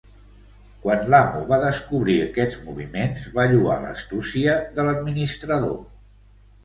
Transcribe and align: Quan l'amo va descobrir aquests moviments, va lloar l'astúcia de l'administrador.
Quan 0.85 1.03
l'amo 1.13 1.43
va 1.51 1.59
descobrir 1.65 2.15
aquests 2.23 2.57
moviments, 2.69 3.27
va 3.35 3.47
lloar 3.55 3.77
l'astúcia 3.87 4.57
de 4.79 4.87
l'administrador. 4.89 5.81